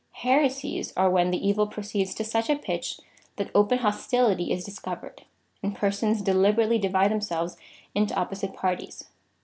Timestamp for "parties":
8.55-9.05